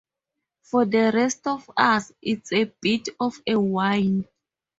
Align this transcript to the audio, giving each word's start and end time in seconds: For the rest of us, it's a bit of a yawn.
For 0.63 0.83
the 0.85 1.11
rest 1.13 1.45
of 1.45 1.69
us, 1.77 2.11
it's 2.23 2.51
a 2.53 2.63
bit 2.81 3.09
of 3.19 3.37
a 3.45 3.51
yawn. 3.51 4.25